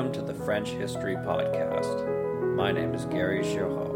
[0.00, 2.56] Welcome to the French History Podcast.
[2.56, 3.94] My name is Gary Girod.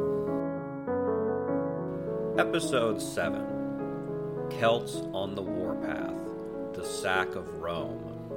[2.39, 8.31] Episode 7 Celts on the Warpath The Sack of Rome.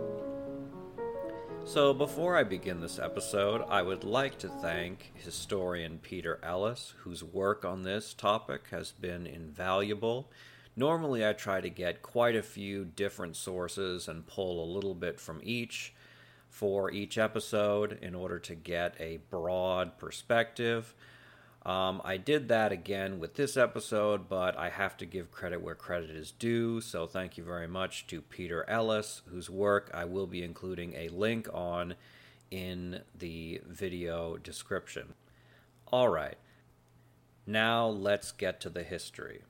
[1.66, 7.22] So, before I begin this episode, I would like to thank historian Peter Ellis, whose
[7.22, 10.32] work on this topic has been invaluable.
[10.78, 15.20] Normally, I try to get quite a few different sources and pull a little bit
[15.20, 15.94] from each
[16.50, 20.94] for each episode in order to get a broad perspective.
[21.66, 25.76] Um, I did that again with this episode, but I have to give credit where
[25.76, 26.80] credit is due.
[26.80, 31.10] So thank you very much to Peter Ellis, whose work I will be including a
[31.10, 31.96] link on
[32.50, 35.14] in the video description.
[35.92, 36.38] All right,
[37.46, 39.44] now let's get to the history.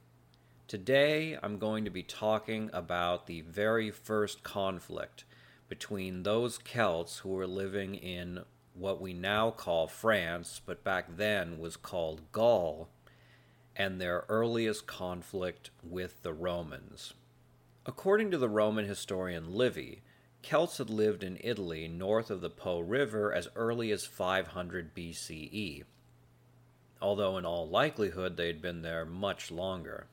[0.68, 5.24] Today I'm going to be talking about the very first conflict
[5.68, 11.60] between those Celts who were living in what we now call France, but back then
[11.60, 12.90] was called Gaul,
[13.76, 17.14] and their earliest conflict with the Romans.
[17.86, 20.02] According to the Roman historian Livy,
[20.42, 25.84] Celts had lived in Italy north of the Po River as early as 500 BCE,
[27.02, 30.08] although in all likelihood they had been there much longer.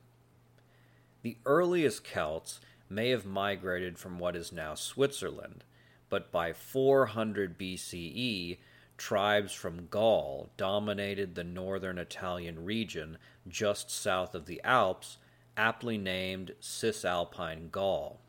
[1.21, 2.59] The earliest Celts
[2.89, 5.63] may have migrated from what is now Switzerland,
[6.09, 8.57] but by 400 BCE,
[8.97, 15.17] tribes from Gaul dominated the northern Italian region just south of the Alps,
[15.57, 18.19] aptly named Cisalpine Gaul.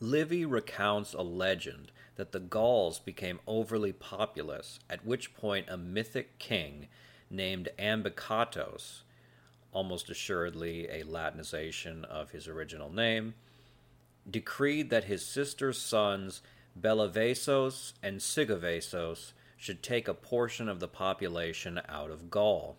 [0.00, 6.38] Livy recounts a legend that the Gauls became overly populous, at which point a mythic
[6.38, 6.88] king
[7.30, 9.02] named Ambicatos
[9.72, 13.34] almost assuredly a Latinization of his original name,
[14.28, 16.42] decreed that his sister's sons
[16.78, 22.78] Bellivaesos and Sigivaesos should take a portion of the population out of Gaul.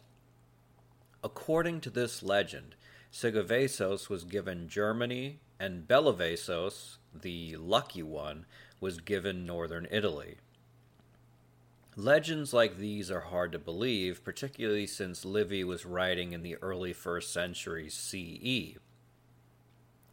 [1.23, 2.75] According to this legend,
[3.11, 8.45] Sigivaesos was given Germany, and Bellivaesos, the lucky one,
[8.79, 10.37] was given northern Italy.
[11.97, 16.93] Legends like these are hard to believe, particularly since Livy was writing in the early
[16.93, 18.79] 1st century CE.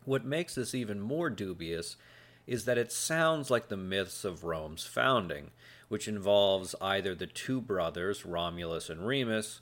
[0.05, 1.97] What makes this even more dubious
[2.49, 5.51] is that it sounds like the myths of Rome's founding,
[5.89, 9.61] which involves either the two brothers, Romulus and Remus,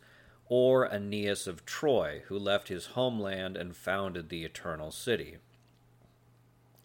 [0.48, 5.36] or Aeneas of Troy, who left his homeland and founded the Eternal City.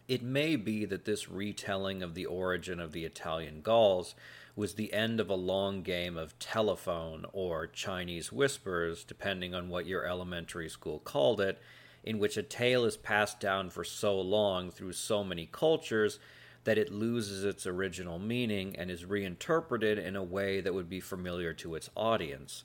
[0.08, 4.14] It may be that this retelling of the origin of the Italian Gauls
[4.54, 9.86] was the end of a long game of telephone or Chinese whispers, depending on what
[9.86, 11.60] your elementary school called it,
[12.04, 16.18] in which a tale is passed down for so long through so many cultures
[16.64, 21.00] that it loses its original meaning and is reinterpreted in a way that would be
[21.00, 22.62] familiar to its audience,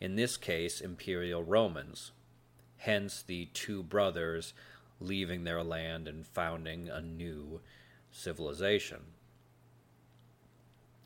[0.00, 2.12] in this case, Imperial Romans.
[2.78, 4.54] Hence the two brothers
[5.00, 7.60] leaving their land and founding a new
[8.10, 9.00] civilization.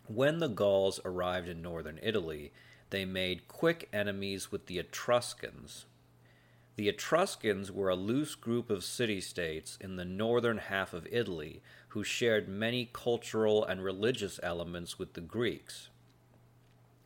[0.09, 2.53] When the Gauls arrived in northern Italy,
[2.91, 5.87] they made quick enemies with the Etruscans.
[6.77, 11.63] The Etruscans were a loose group of city states in the northern half of Italy
[11.89, 15.89] who shared many cultural and religious elements with the Greeks.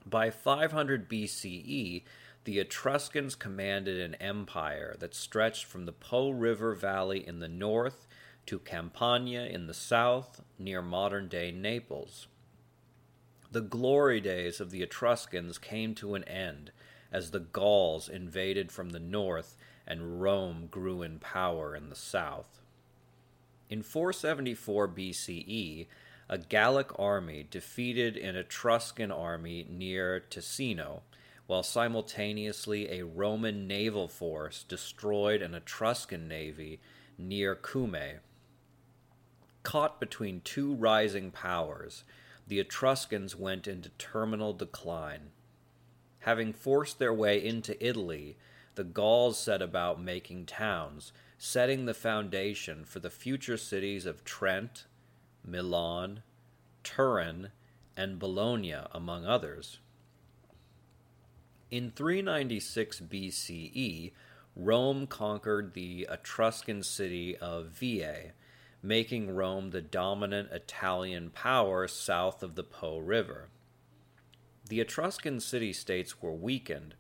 [0.07, 2.03] By 500 BCE,
[2.45, 8.07] the Etruscans commanded an empire that stretched from the Po River Valley in the north
[8.47, 12.29] to Campania in the south, near modern day Naples.
[13.53, 16.73] The glory days of the Etruscans came to an end
[17.13, 19.57] as the Gauls invaded from the north
[19.87, 22.61] and Rome grew in power in the south.
[23.69, 25.87] In 474 BCE,
[26.29, 31.03] a Gallic army defeated an Etruscan army near Ticino,
[31.47, 36.81] while simultaneously a Roman naval force destroyed an Etruscan navy
[37.17, 38.19] near Cumae.
[39.63, 42.03] Caught between two rising powers,
[42.47, 45.31] the Etruscans went into terminal decline.
[46.21, 48.37] Having forced their way into Italy,
[48.75, 54.85] the Gauls set about making towns, setting the foundation for the future cities of Trent,
[55.45, 56.23] Milan,
[56.83, 57.49] Turin,
[57.97, 59.79] and Bologna, among others.
[61.71, 64.13] In 396 BCE,
[64.55, 68.33] Rome conquered the Etruscan city of Veii,
[68.87, 73.49] making Rome the dominant Italian power south of the Po River.
[74.69, 76.95] The Etruscan city states were weakened,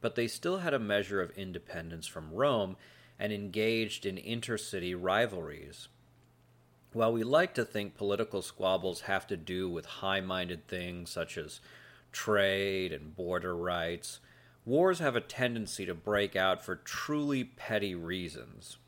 [0.00, 2.76] but they still had a measure of independence from Rome
[3.18, 5.88] and engaged in intercity rivalries.
[6.92, 11.38] While we like to think political squabbles have to do with high minded things such
[11.38, 11.60] as
[12.10, 14.18] trade and border rights,
[14.64, 18.78] wars have a tendency to break out for truly petty reasons.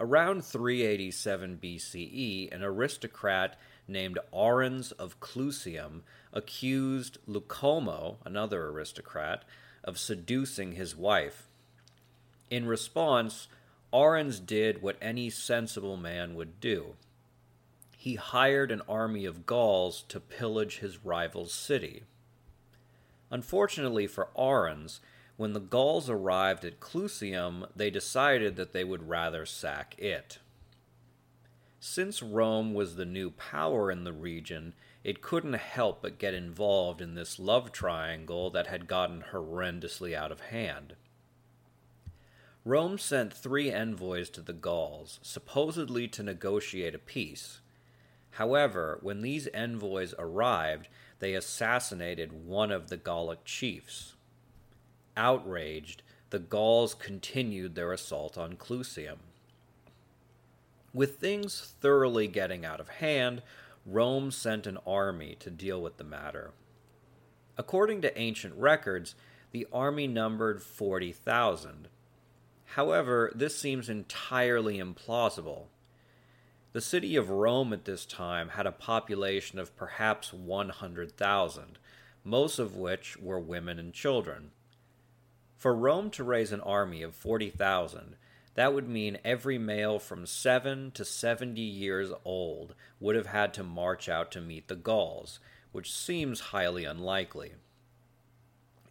[0.00, 3.58] Around 387 BCE, an aristocrat
[3.88, 6.02] named Arruns of Clusium
[6.32, 9.44] accused Lucumo, another aristocrat,
[9.82, 11.48] of seducing his wife.
[12.48, 13.48] In response,
[13.92, 16.94] Arruns did what any sensible man would do.
[17.96, 22.04] He hired an army of Gauls to pillage his rival's city.
[23.30, 25.00] Unfortunately for Arruns,
[25.38, 30.40] when the Gauls arrived at Clusium, they decided that they would rather sack it.
[31.78, 34.74] Since Rome was the new power in the region,
[35.04, 40.32] it couldn't help but get involved in this love triangle that had gotten horrendously out
[40.32, 40.96] of hand.
[42.64, 47.60] Rome sent three envoys to the Gauls, supposedly to negotiate a peace.
[48.32, 50.88] However, when these envoys arrived,
[51.20, 54.16] they assassinated one of the Gallic chiefs.
[55.18, 59.18] Outraged, the Gauls continued their assault on Clusium.
[60.94, 63.42] With things thoroughly getting out of hand,
[63.84, 66.52] Rome sent an army to deal with the matter.
[67.56, 69.16] According to ancient records,
[69.50, 71.88] the army numbered 40,000.
[72.74, 75.64] However, this seems entirely implausible.
[76.72, 81.78] The city of Rome at this time had a population of perhaps 100,000,
[82.22, 84.52] most of which were women and children.
[85.58, 88.14] For Rome to raise an army of 40,000,
[88.54, 93.64] that would mean every male from 7 to 70 years old would have had to
[93.64, 95.40] march out to meet the Gauls,
[95.72, 97.54] which seems highly unlikely.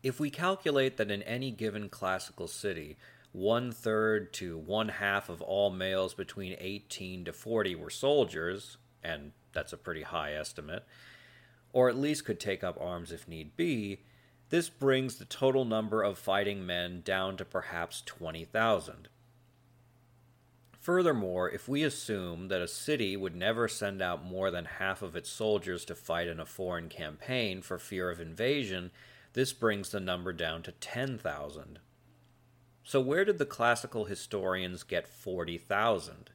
[0.03, 2.97] If we calculate that in any given classical city,
[3.31, 9.31] one third to one half of all males between 18 to 40 were soldiers, and
[9.53, 10.83] that's a pretty high estimate,
[11.71, 13.99] or at least could take up arms if need be,
[14.49, 19.09] this brings the total number of fighting men down to perhaps 20,000.
[20.79, 25.17] Furthermore, if we assume that a city would never send out more than half of
[25.17, 28.91] its soldiers to fight in a foreign campaign for fear of invasion,
[29.33, 31.79] this brings the number down to 10,000.
[32.85, 36.29] So, where did the classical historians get 40,000?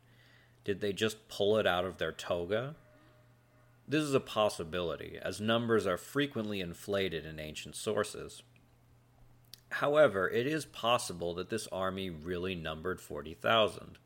[0.64, 2.76] Did they just pull it out of their toga?
[3.86, 8.42] This is a possibility, as numbers are frequently inflated in ancient sources.
[9.70, 13.98] However, it is possible that this army really numbered 40,000.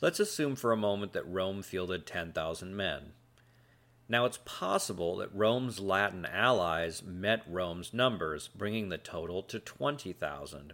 [0.00, 3.12] Let's assume for a moment that Rome fielded 10,000 men.
[4.08, 10.72] Now, it's possible that Rome's Latin allies met Rome's numbers, bringing the total to 20,000.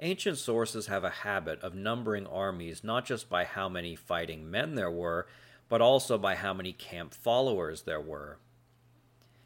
[0.00, 4.74] Ancient sources have a habit of numbering armies not just by how many fighting men
[4.74, 5.26] there were,
[5.68, 8.38] but also by how many camp followers there were.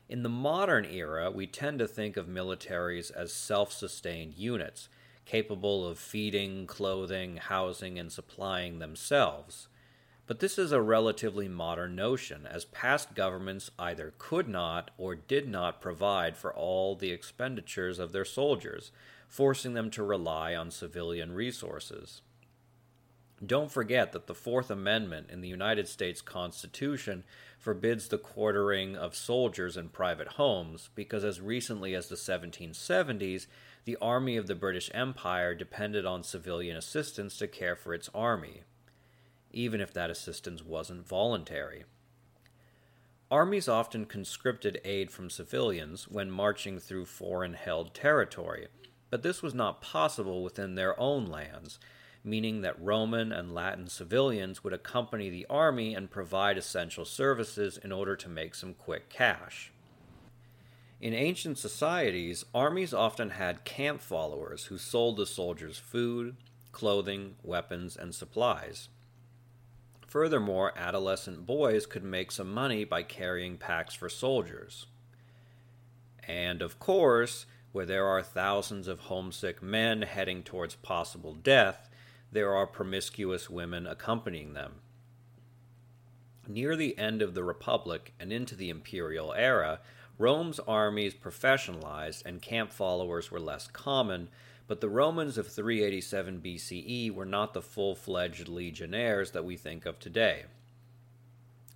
[0.08, 4.88] In the modern era, we tend to think of militaries as self sustained units,
[5.26, 9.68] capable of feeding, clothing, housing, and supplying themselves.
[10.26, 15.48] But this is a relatively modern notion, as past governments either could not or did
[15.48, 18.92] not provide for all the expenditures of their soldiers,
[19.26, 22.22] forcing them to rely on civilian resources.
[23.44, 27.22] Don't forget that the Fourth Amendment in the United States Constitution
[27.56, 33.46] forbids the quartering of soldiers in private homes because, as recently as the 1770s,
[33.84, 38.62] the army of the British Empire depended on civilian assistance to care for its army,
[39.52, 41.84] even if that assistance wasn't voluntary.
[43.30, 48.66] Armies often conscripted aid from civilians when marching through foreign held territory,
[49.10, 51.78] but this was not possible within their own lands,
[52.24, 57.92] meaning that Roman and Latin civilians would accompany the army and provide essential services in
[57.92, 59.72] order to make some quick cash.
[61.00, 66.36] In ancient societies, armies often had camp followers who sold the soldiers food,
[66.72, 68.88] clothing, weapons, and supplies.
[70.08, 74.86] Furthermore, adolescent boys could make some money by carrying packs for soldiers.
[76.26, 81.88] And of course, where there are thousands of homesick men heading towards possible death,
[82.32, 84.74] there are promiscuous women accompanying them.
[86.46, 89.80] Near the end of the Republic and into the imperial era,
[90.18, 94.28] Rome's armies professionalized and camp followers were less common,
[94.66, 99.86] but the Romans of 387 BCE were not the full fledged legionnaires that we think
[99.86, 100.44] of today.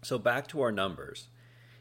[0.02, 1.28] So, back to our numbers.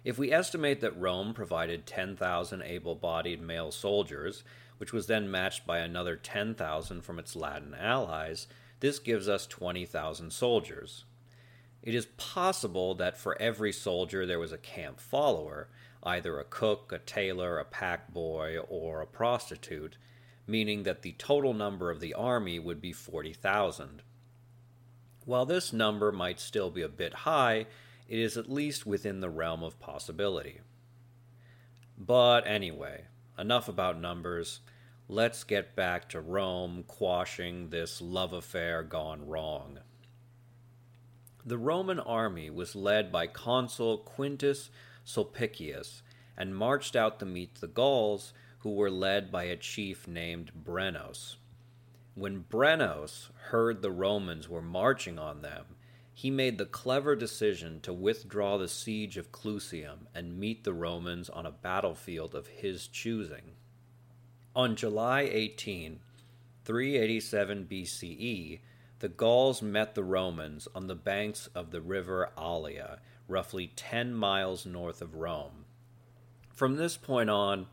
[0.03, 4.43] If we estimate that Rome provided 10,000 able bodied male soldiers,
[4.77, 8.47] which was then matched by another 10,000 from its Latin allies,
[8.81, 11.05] this gives us 20,000 soldiers.
[11.81, 15.69] It is possible that for every soldier there was a camp follower,
[16.03, 19.97] either a cook, a tailor, a pack boy, or a prostitute,
[20.45, 24.01] meaning that the total number of the army would be 40,000.
[25.25, 27.67] While this number might still be a bit high,
[28.07, 30.59] it is at least within the realm of possibility.
[31.97, 33.05] But anyway,
[33.37, 34.61] enough about numbers.
[35.13, 39.79] Let's get back to Rome quashing this love affair gone wrong.
[41.45, 44.69] The Roman army was led by consul Quintus
[45.03, 46.01] Sulpicius
[46.37, 51.35] and marched out to meet the Gauls, who were led by a chief named Brennos.
[52.15, 55.75] When Brennos heard the Romans were marching on them,
[56.13, 61.29] he made the clever decision to withdraw the siege of Clusium and meet the Romans
[61.29, 63.55] on a battlefield of his choosing.
[64.53, 66.01] On July 18,
[66.65, 68.59] 387 BCE,
[68.99, 72.97] the Gauls met the Romans on the banks of the river Allia,
[73.29, 75.63] roughly 10 miles north of Rome.
[76.53, 77.67] From this point on,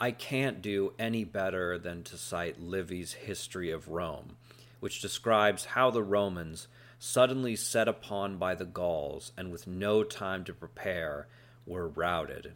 [0.00, 4.36] I can't do any better than to cite Livy's History of Rome,
[4.80, 6.66] which describes how the Romans,
[6.98, 11.28] suddenly set upon by the Gauls and with no time to prepare,
[11.66, 12.54] were routed.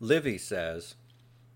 [0.00, 0.96] Livy says,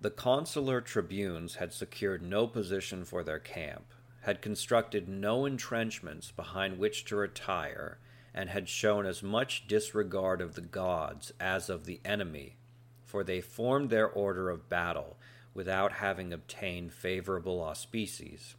[0.02, 6.78] The consular tribunes had secured no position for their camp, had constructed no entrenchments behind
[6.78, 7.98] which to retire,
[8.34, 12.56] and had shown as much disregard of the gods as of the enemy,
[13.04, 15.18] for they formed their order of battle
[15.54, 18.56] without having obtained favorable auspices.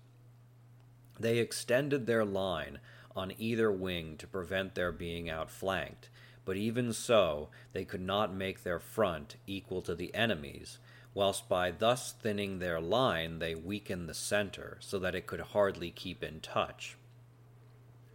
[1.19, 2.79] They extended their line
[3.17, 6.07] on either wing to prevent their being outflanked,
[6.45, 10.77] but even so they could not make their front equal to the enemy's,
[11.13, 15.91] whilst by thus thinning their line they weakened the center so that it could hardly
[15.91, 16.98] keep in touch.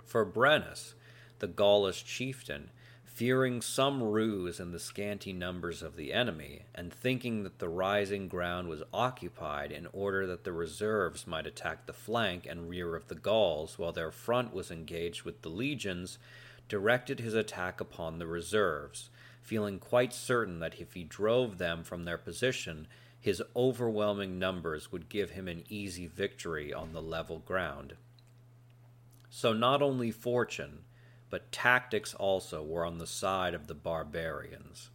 [0.05, 0.95] For Brennus,
[1.39, 2.71] the Gaulish chieftain,
[3.19, 8.29] fearing some ruse in the scanty numbers of the enemy, and thinking that the rising
[8.29, 13.09] ground was occupied in order that the reserves might attack the flank and rear of
[13.09, 16.19] the Gauls while their front was engaged with the legions,
[16.69, 19.11] directed his attack upon the reserves,
[19.49, 22.87] feeling quite certain that if he drove them from their position,
[23.19, 27.95] his overwhelming numbers would give him an easy victory on the level ground.
[29.31, 30.81] So not only fortune,
[31.31, 34.91] but tactics also were on the side of the barbarians.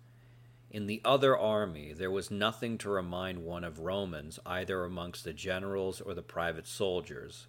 [0.70, 5.34] In the other army, there was nothing to remind one of Romans either amongst the
[5.34, 7.48] generals or the private soldiers.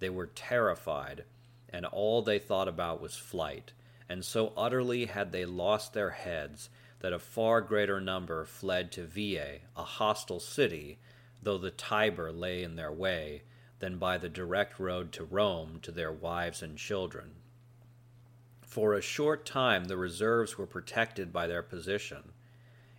[0.00, 1.24] They were terrified,
[1.68, 3.70] and all they thought about was flight,
[4.10, 9.06] and so utterly had they lost their heads that a far greater number fled to
[9.06, 10.98] Veii, a hostile city,
[11.40, 13.42] though the Tiber lay in their way,
[13.78, 17.36] than by the direct road to Rome to their wives and children.
[18.62, 22.32] For a short time the reserves were protected by their position.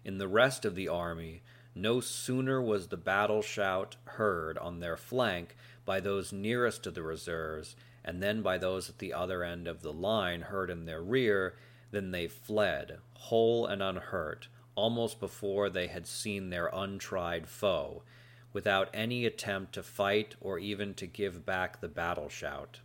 [0.06, 1.42] In the rest of the army,
[1.76, 7.04] no sooner was the battle shout heard on their flank by those nearest to the
[7.04, 11.02] reserves and then by those at the other end of the line heard in their
[11.02, 11.56] rear,
[11.92, 18.04] then they fled, whole and unhurt, almost before they had seen their untried foe,
[18.54, 22.80] without any attempt to fight or even to give back the battle shout.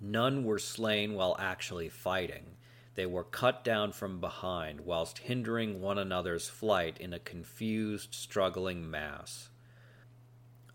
[0.00, 2.56] None were slain while actually fighting.
[2.94, 8.90] They were cut down from behind whilst hindering one another's flight in a confused, struggling
[8.90, 9.50] mass.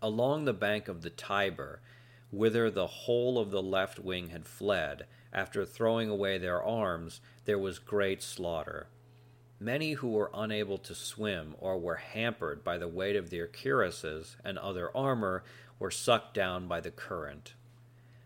[0.02, 1.80] Along the bank of the Tiber,
[2.34, 7.58] whither the whole of the left wing had fled, after throwing away their arms, there
[7.58, 8.88] was great slaughter.
[9.60, 14.36] Many who were unable to swim or were hampered by the weight of their cuirasses
[14.44, 15.44] and other armor
[15.78, 17.54] were sucked down by the current.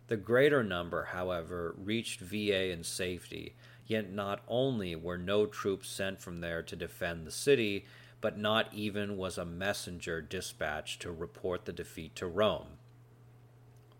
[0.06, 3.54] The greater number, however, reached Veii in safety,
[3.86, 7.84] yet not only were no troops sent from there to defend the city,
[8.22, 12.77] but not even was a messenger dispatched to report the defeat to Rome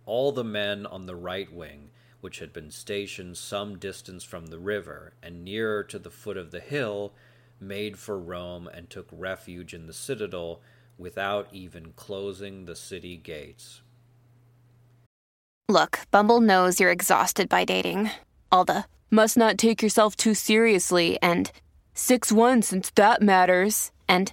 [0.09, 1.91] all the men on the right wing,
[2.23, 6.51] which had been stationed some distance from the river and nearer to the foot of
[6.51, 7.13] the hill,
[7.61, 10.63] made for Rome and took refuge in the citadel
[10.97, 13.83] without even closing the city gates.
[15.69, 18.11] Look, Bumble knows you're exhausted by dating.
[18.51, 21.53] All the must not take yourself too seriously and
[21.93, 23.93] 6 1 since that matters.
[24.09, 24.33] And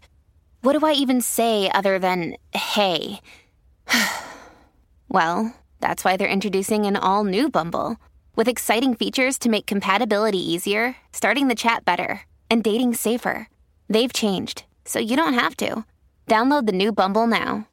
[0.62, 3.20] what do I even say other than hey?
[5.10, 5.54] well,
[5.86, 7.98] that's why they're introducing an all new Bumble
[8.36, 13.50] with exciting features to make compatibility easier, starting the chat better, and dating safer.
[13.88, 15.86] They've changed, so you don't have to.
[16.28, 17.68] Download the new Bumble now.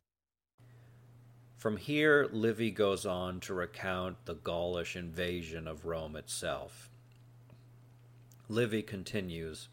[1.56, 6.90] From here, Livy goes on to recount the Gaulish invasion of Rome itself.
[8.46, 9.68] Livy continues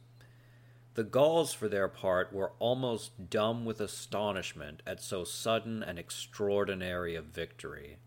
[0.93, 7.15] The Gauls, for their part, were almost dumb with astonishment at so sudden and extraordinary
[7.15, 7.97] a victory.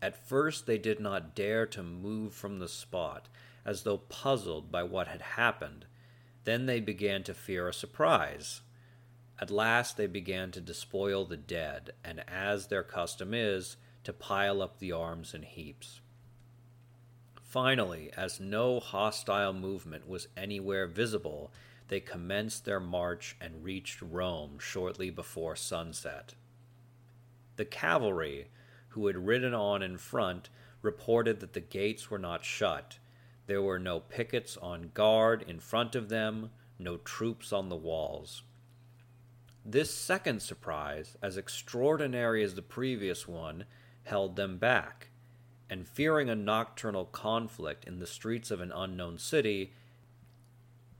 [0.00, 3.28] At first, they did not dare to move from the spot,
[3.64, 5.86] as though puzzled by what had happened.
[6.44, 8.62] Then they began to fear a surprise.
[9.40, 14.62] At last they began to despoil the dead, and as their custom is, to pile
[14.62, 16.00] up the arms in heaps.
[17.42, 21.50] Finally, as no hostile movement was anywhere visible,
[21.88, 26.34] they commenced their march and reached Rome shortly before sunset.
[27.56, 28.48] The cavalry,
[28.98, 30.48] who had ridden on in front,
[30.82, 32.98] reported that the gates were not shut.
[33.46, 36.50] There were no pickets on guard in front of them,
[36.80, 38.42] no troops on the walls.
[39.64, 43.66] This second surprise, as extraordinary as the previous one,
[44.02, 45.10] held them back,
[45.70, 49.74] and fearing a nocturnal conflict in the streets of an unknown city,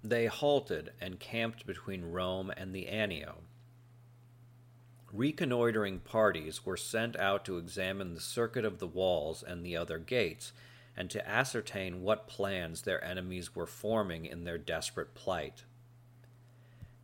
[0.05, 3.39] they halted and camped between Rome and the Anio.
[5.13, 9.99] Reconnoitering parties were sent out to examine the circuit of the walls and the other
[9.99, 10.53] gates,
[10.95, 15.65] and to ascertain what plans their enemies were forming in their desperate plight.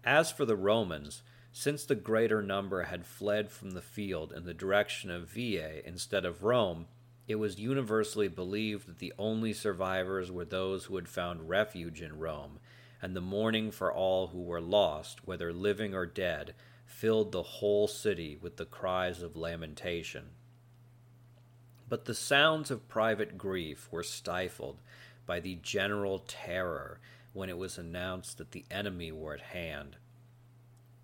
[0.04, 4.52] As for the Romans, since the greater number had fled from the field in the
[4.52, 6.88] direction of Veii instead of Rome,
[7.26, 12.18] it was universally believed that the only survivors were those who had found refuge in
[12.18, 12.58] Rome,
[13.00, 16.54] and the mourning for all who were lost, whether living or dead,
[16.94, 20.30] filled the whole city with the cries of lamentation.
[21.88, 24.80] But the sounds of private grief were stifled
[25.26, 27.00] by the general terror
[27.32, 29.96] when it was announced that the enemy were at hand.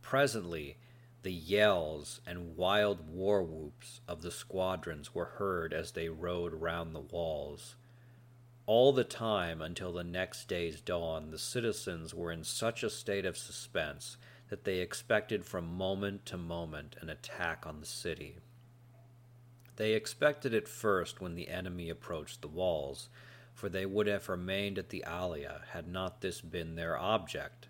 [0.01, 0.79] Presently,
[1.23, 6.95] the yells and wild war whoops of the squadrons were heard as they rode round
[6.95, 7.75] the walls.
[8.65, 13.27] All the time until the next day's dawn, the citizens were in such a state
[13.27, 14.17] of suspense
[14.51, 18.37] that they expected from moment to moment an attack on the city.
[19.77, 23.09] They expected it first when the enemy approached the walls,
[23.55, 27.69] for they would have remained at the Alia had not this been their object.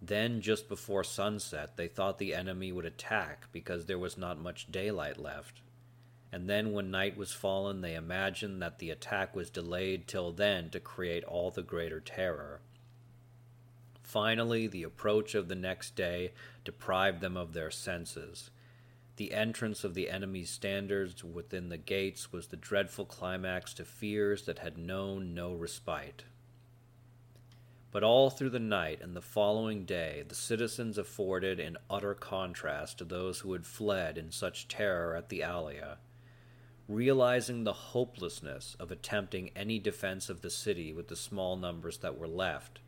[0.00, 4.70] Then, just before sunset, they thought the enemy would attack because there was not much
[4.70, 5.62] daylight left.
[6.30, 10.70] And then, when night was fallen, they imagined that the attack was delayed till then
[10.70, 12.60] to create all the greater terror.
[14.08, 16.32] Finally, the approach of the next day
[16.64, 18.50] deprived them of their senses.
[19.16, 24.46] The entrance of the enemy's standards within the gates was the dreadful climax to fears
[24.46, 26.24] that had known no respite.
[27.90, 32.96] But all through the night and the following day, the citizens afforded in utter contrast
[32.98, 35.98] to those who had fled in such terror at the Alia.
[36.88, 42.16] Realizing the hopelessness of attempting any defense of the city with the small numbers that
[42.16, 42.80] were left,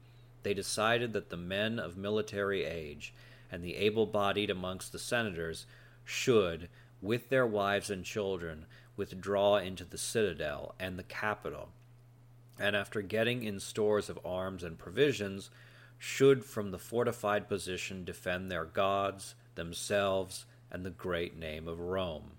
[0.42, 3.14] they decided that the men of military age
[3.50, 5.66] and the able bodied amongst the senators
[6.04, 6.68] should,
[7.02, 11.70] with their wives and children, withdraw into the citadel and the Capitol
[12.60, 15.50] and after getting in stores of arms and provisions,
[15.98, 22.32] should from the fortified position defend their gods, themselves, and the great name of Rome.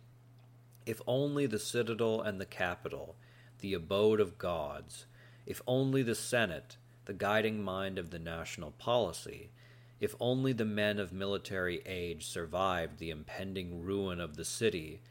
[0.85, 3.15] If only the citadel and the Capitol,
[3.59, 5.05] the abode of gods,
[5.47, 9.51] if only the Senate, the guiding mind of the national policy,
[9.99, 15.01] if only the men of military age survived the impending ruin of the city,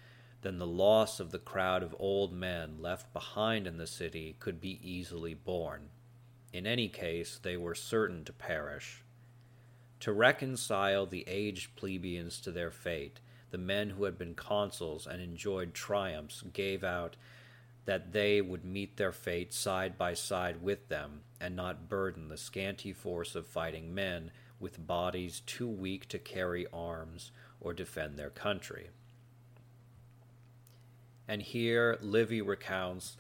[0.43, 4.61] then the loss of the crowd of old men left behind in the city could
[4.61, 5.91] be easily borne.
[6.53, 9.05] In any case, they were certain to perish.
[10.01, 15.21] To reconcile the aged plebeians to their fate, the men who had been consuls and
[15.21, 17.17] enjoyed triumphs gave out
[17.85, 22.37] that they would meet their fate side by side with them, and not burden the
[22.37, 28.31] scanty force of fighting men with bodies too weak to carry arms or defend their
[28.31, 28.91] country.
[31.27, 33.17] And here Livy recounts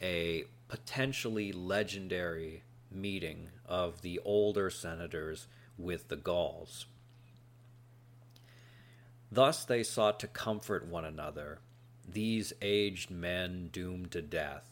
[0.00, 5.46] a potentially legendary meeting of the older senators
[5.76, 6.86] with the Gauls.
[9.32, 11.58] Thus they sought to comfort one another,
[12.06, 14.70] these aged men doomed to death.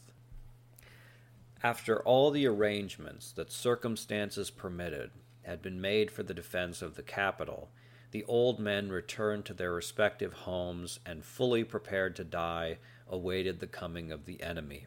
[1.61, 5.11] After all the arrangements that circumstances permitted
[5.43, 7.69] had been made for the defense of the Capitol,
[8.11, 13.67] the old men returned to their respective homes and, fully prepared to die, awaited the
[13.67, 14.85] coming of the enemy.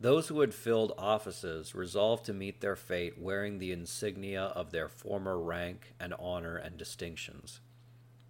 [0.00, 4.88] Those who had filled offices resolved to meet their fate wearing the insignia of their
[4.88, 7.60] former rank and honor and distinctions.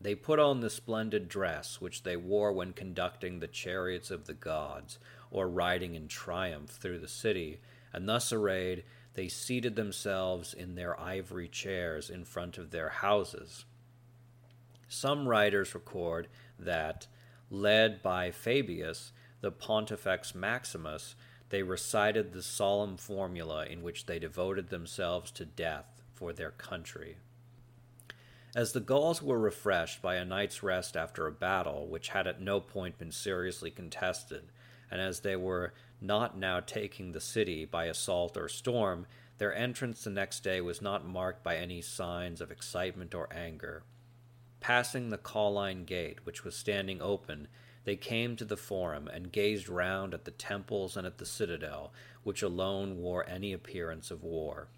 [0.00, 4.34] They put on the splendid dress which they wore when conducting the chariots of the
[4.34, 4.98] gods,
[5.30, 7.60] or riding in triumph through the city,
[7.92, 8.84] and thus arrayed,
[9.14, 13.64] they seated themselves in their ivory chairs in front of their houses.
[14.88, 17.08] Some writers record that,
[17.50, 21.16] led by Fabius, the Pontifex Maximus,
[21.50, 27.16] they recited the solemn formula in which they devoted themselves to death for their country.
[28.56, 32.40] As the Gauls were refreshed by a night's rest after a battle which had at
[32.40, 34.50] no point been seriously contested,
[34.90, 39.06] and as they were not now taking the city by assault or storm,
[39.36, 43.82] their entrance the next day was not marked by any signs of excitement or anger.
[44.60, 47.48] Passing the Colline Gate, which was standing open,
[47.84, 51.92] they came to the Forum and gazed round at the temples and at the citadel,
[52.22, 54.68] which alone wore any appearance of war.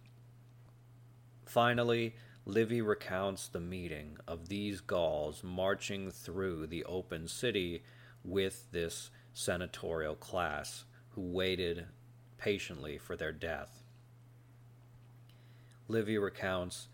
[1.46, 2.14] Finally,
[2.46, 7.82] Livy recounts the meeting of these Gauls marching through the open city
[8.24, 11.86] with this senatorial class who waited
[12.38, 13.82] patiently for their death.
[15.86, 16.88] Livy recounts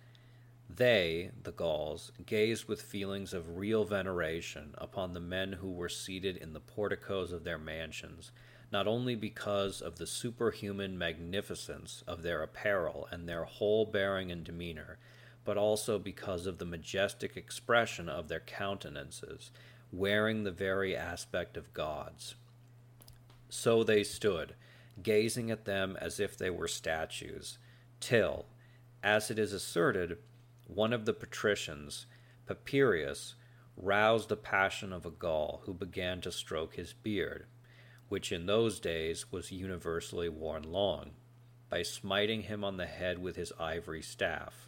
[0.68, 6.36] they, the Gauls, gazed with feelings of real veneration upon the men who were seated
[6.36, 8.32] in the porticos of their mansions,
[8.72, 14.42] not only because of the superhuman magnificence of their apparel and their whole bearing and
[14.42, 14.98] demeanor,
[15.46, 19.52] but also because of the majestic expression of their countenances,
[19.92, 22.34] wearing the very aspect of gods.
[23.48, 24.56] So they stood,
[25.00, 27.58] gazing at them as if they were statues,
[28.00, 28.46] till,
[29.04, 30.18] as it is asserted,
[30.66, 32.06] one of the patricians,
[32.48, 33.34] Papirius,
[33.76, 37.46] roused the passion of a Gaul who began to stroke his beard,
[38.08, 41.12] which in those days was universally worn long,
[41.68, 44.65] by smiting him on the head with his ivory staff.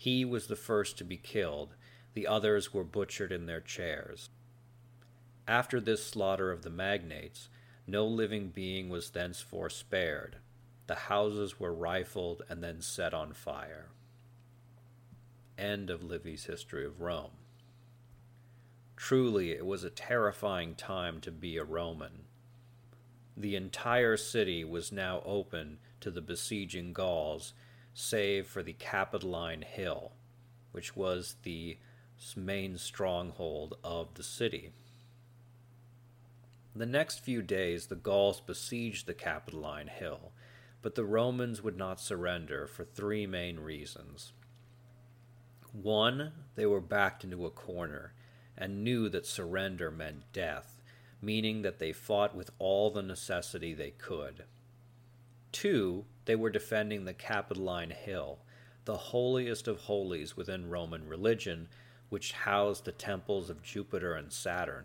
[0.00, 1.74] He was the first to be killed,
[2.14, 4.30] the others were butchered in their chairs.
[5.48, 7.48] After this slaughter of the magnates,
[7.84, 10.36] no living being was thenceforth spared.
[10.86, 13.86] The houses were rifled and then set on fire.
[15.58, 17.32] End of Livy's History of Rome.
[18.94, 22.26] Truly, it was a terrifying time to be a Roman.
[23.36, 27.52] The entire city was now open to the besieging Gauls,
[27.98, 30.12] save for the Capitoline Hill,
[30.70, 31.78] which was the
[32.36, 34.70] main stronghold of the city.
[36.76, 40.30] The next few days, the Gauls besieged the Capitoline Hill,
[40.80, 44.32] but the Romans would not surrender for three main reasons.
[45.72, 48.14] One, they were backed into a corner
[48.56, 50.80] and knew that surrender meant death,
[51.20, 54.44] meaning that they fought with all the necessity they could.
[55.52, 58.38] Two, they were defending the Capitoline Hill,
[58.84, 61.68] the holiest of holies within Roman religion,
[62.08, 64.84] which housed the temples of Jupiter and Saturn.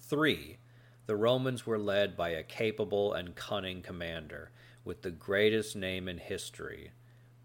[0.00, 0.58] Three,
[1.06, 4.50] the Romans were led by a capable and cunning commander
[4.84, 6.92] with the greatest name in history,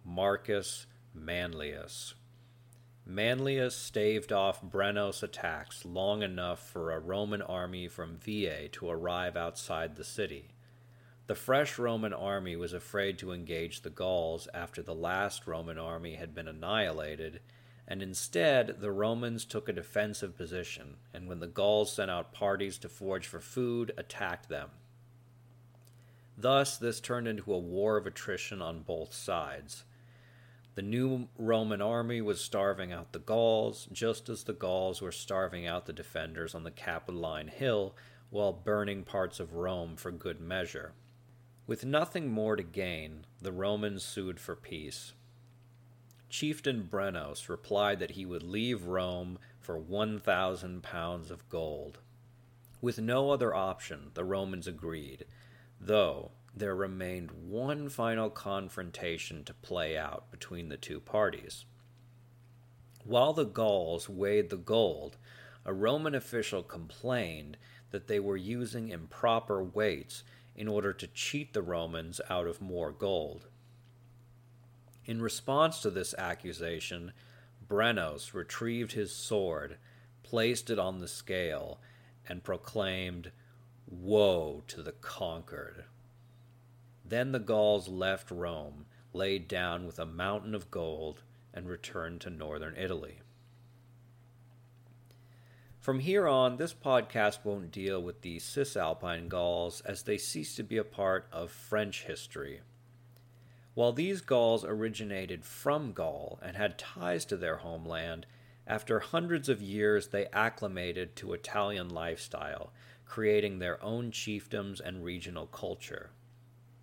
[0.04, 2.14] Marcus Manlius.
[3.06, 9.36] Manlius staved off Brennus' attacks long enough for a Roman army from Veii to arrive
[9.36, 10.50] outside the city.
[11.32, 16.16] The fresh Roman army was afraid to engage the Gauls after the last Roman army
[16.16, 17.40] had been annihilated,
[17.88, 22.78] and instead the Romans took a defensive position, and when the Gauls sent out parties
[22.80, 24.72] to forage for food, attacked them.
[26.38, 29.86] Thus, this turned into a war of attrition on both sides.
[30.76, 35.66] The new Roman army was starving out the Gauls, just as the Gauls were starving
[35.66, 37.96] out the defenders on the Capitoline Hill
[38.32, 40.92] while burning parts of Rome for good measure.
[41.68, 45.14] With nothing more to gain, the Romans sued for peace.
[46.30, 52.00] Chieftain Brennus replied that he would leave Rome for 1,000 pounds of gold.
[52.82, 55.26] With no other option, the Romans agreed,
[55.80, 61.66] though, there remained one final confrontation to play out between the two parties.
[63.04, 65.18] While the Gauls weighed the gold,
[65.66, 67.58] a Roman official complained
[67.92, 70.24] that they were using improper weights
[70.56, 73.48] in order to cheat the Romans out of more gold.
[75.06, 77.14] In response to this accusation,
[77.68, 79.78] Brennos retrieved his sword,
[80.24, 81.80] placed it on the scale,
[82.28, 83.32] and proclaimed,
[83.88, 85.86] Woe to the conquered!
[87.04, 92.30] Then the Gauls left Rome, laid down with a mountain of gold, and returned to
[92.30, 93.20] northern Italy.
[95.82, 100.64] From here on, this podcast won't deal with the Cisalpine Gauls as they cease to
[100.64, 102.62] be a part of French history.
[103.74, 108.28] While these Gauls originated from Gaul and had ties to their homeland,
[108.68, 112.72] after hundreds of years they acclimated to Italian lifestyle,
[113.08, 116.12] creating their own chiefdoms and regional culture.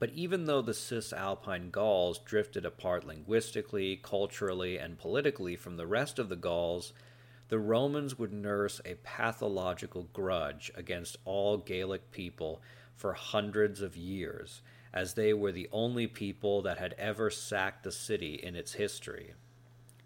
[0.00, 6.18] But even though the Cisalpine Gauls drifted apart linguistically, culturally, and politically from the rest
[6.18, 6.92] of the Gauls,
[7.48, 12.60] the Romans would nurse a pathological grudge against all Gaelic people
[12.94, 14.60] for hundreds of years,
[14.92, 19.34] as they were the only people that had ever sacked the city in its history.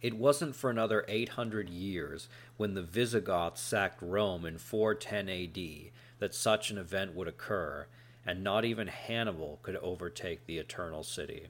[0.01, 6.35] It wasn't for another 800 years, when the Visigoths sacked Rome in 410 AD, that
[6.35, 7.87] such an event would occur,
[8.27, 11.49] and not even Hannibal could overtake the Eternal City.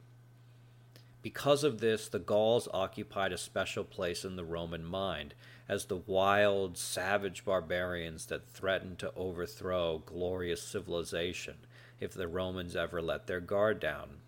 [1.23, 5.35] Because of this, the Gauls occupied a special place in the Roman mind
[5.69, 11.55] as the wild, savage barbarians that threatened to overthrow glorious civilization
[12.01, 14.19] if the Romans ever let their guard down.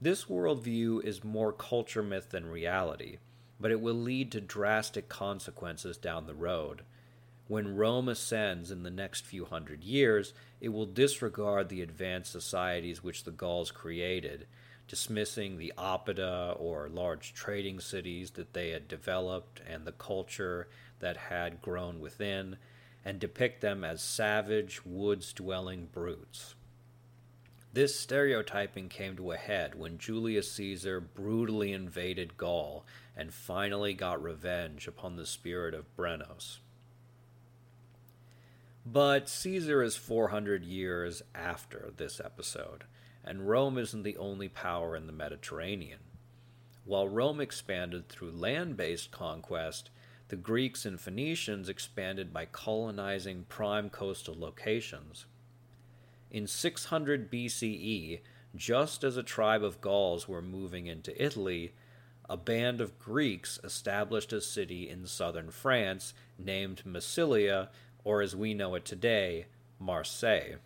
[0.00, 3.18] This worldview is more culture myth than reality,
[3.60, 6.82] but it will lead to drastic consequences down the road.
[7.48, 13.04] When Rome ascends in the next few hundred years, it will disregard the advanced societies
[13.04, 14.46] which the Gauls created
[14.88, 20.68] dismissing the oppida or large trading cities that they had developed and the culture
[21.00, 22.56] that had grown within,
[23.04, 26.54] and depict them as savage, woods dwelling brutes.
[27.74, 34.22] This stereotyping came to a head when Julius Caesar brutally invaded Gaul and finally got
[34.22, 36.58] revenge upon the spirit of Brennos.
[38.86, 42.84] But Caesar is 400 years after this episode,
[43.24, 46.00] and Rome isn't the only power in the Mediterranean.
[46.84, 49.90] While Rome expanded through land based conquest,
[50.28, 55.26] the Greeks and Phoenicians expanded by colonizing prime coastal locations.
[56.30, 58.20] In 600 BCE,
[58.56, 61.72] just as a tribe of Gauls were moving into Italy,
[62.28, 67.68] a band of Greeks established a city in southern France named Massilia,
[68.02, 69.46] or as we know it today,
[69.78, 70.56] Marseille.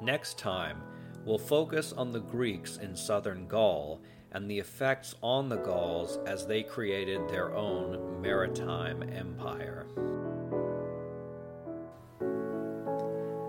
[0.00, 0.82] Next time,
[1.28, 4.00] will focus on the Greeks in southern Gaul
[4.32, 9.86] and the effects on the Gauls as they created their own maritime empire.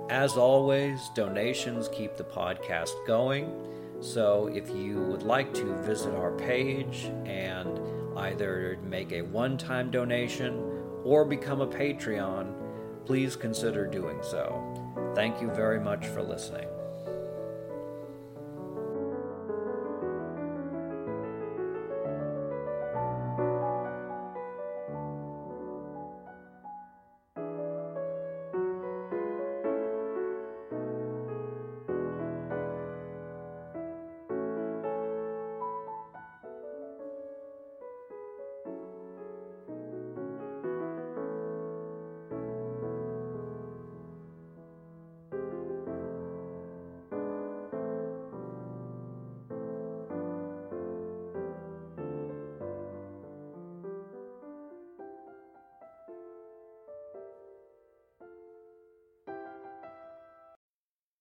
[0.10, 3.50] As always, donations keep the podcast going.
[4.02, 7.80] So if you would like to visit our page and
[8.18, 10.60] either make a one time donation
[11.06, 12.54] or become a Patreon,
[13.06, 15.14] please consider doing so.
[15.16, 16.68] Thank you very much for listening.